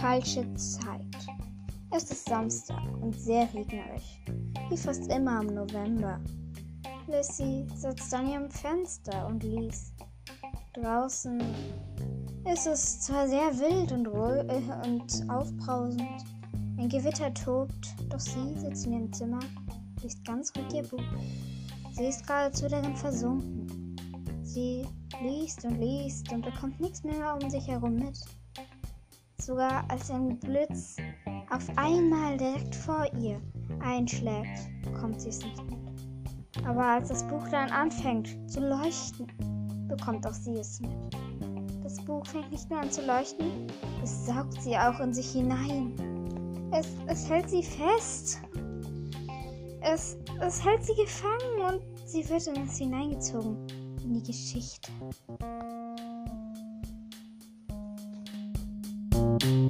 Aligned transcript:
falsche 0.00 0.46
Zeit. 0.54 1.04
Es 1.90 2.10
ist 2.10 2.26
Samstag 2.26 2.80
und 3.02 3.14
sehr 3.20 3.52
regnerisch, 3.52 4.18
wie 4.70 4.76
fast 4.76 5.12
immer 5.12 5.42
im 5.42 5.54
November. 5.54 6.18
Lissy 7.06 7.66
sitzt 7.74 8.14
an 8.14 8.30
ihrem 8.30 8.50
Fenster 8.50 9.26
und 9.26 9.42
liest. 9.42 9.92
Draußen 10.72 11.38
ist 12.50 12.66
es 12.66 13.00
zwar 13.00 13.28
sehr 13.28 13.52
wild 13.58 13.92
und, 13.92 14.06
äh, 14.06 14.88
und 14.88 15.30
aufbrausend, 15.30 16.24
ein 16.78 16.88
Gewitter 16.88 17.34
tobt, 17.34 17.94
doch 18.08 18.20
sie 18.20 18.58
sitzt 18.58 18.86
in 18.86 18.92
ihrem 18.92 19.12
Zimmer, 19.12 19.40
liest 20.02 20.24
ganz 20.24 20.50
ruhig 20.56 20.72
ihr 20.72 20.82
Buch. 20.84 21.04
Sie 21.92 22.06
ist 22.06 22.26
geradezu 22.26 22.68
darin 22.68 22.96
versunken. 22.96 23.96
Sie 24.42 24.86
liest 25.22 25.62
und 25.64 25.78
liest 25.78 26.32
und 26.32 26.42
bekommt 26.42 26.80
nichts 26.80 27.04
mehr 27.04 27.36
um 27.40 27.50
sich 27.50 27.68
herum 27.68 27.96
mit. 27.96 28.18
Sogar 29.40 29.84
als 29.88 30.10
ein 30.10 30.38
Blitz 30.38 30.96
auf 31.48 31.66
einmal 31.76 32.36
direkt 32.36 32.74
vor 32.74 33.06
ihr 33.18 33.40
einschlägt, 33.80 34.68
kommt 35.00 35.20
sie 35.20 35.30
es 35.30 35.42
nicht 35.42 35.64
mit. 35.64 36.66
Aber 36.66 36.84
als 36.84 37.08
das 37.08 37.26
Buch 37.26 37.48
dann 37.48 37.70
anfängt 37.70 38.28
zu 38.50 38.60
leuchten, 38.60 39.26
bekommt 39.88 40.26
auch 40.26 40.34
sie 40.34 40.56
es 40.56 40.80
mit. 40.80 40.90
Das 41.82 41.96
Buch 42.04 42.26
fängt 42.26 42.52
nicht 42.52 42.68
nur 42.70 42.80
an 42.80 42.90
zu 42.90 43.04
leuchten, 43.06 43.66
es 44.02 44.26
saugt 44.26 44.60
sie 44.62 44.76
auch 44.76 45.00
in 45.00 45.14
sich 45.14 45.32
hinein. 45.32 45.94
Es, 46.72 46.88
es 47.06 47.28
hält 47.30 47.48
sie 47.48 47.62
fest. 47.62 48.40
Es, 49.80 50.18
es 50.40 50.62
hält 50.62 50.84
sie 50.84 50.94
gefangen 50.94 51.60
und 51.66 52.08
sie 52.08 52.28
wird 52.28 52.46
in 52.46 52.62
es 52.62 52.76
hineingezogen, 52.76 53.66
in 54.04 54.12
die 54.12 54.22
Geschichte. 54.22 54.92
Thank 59.40 59.69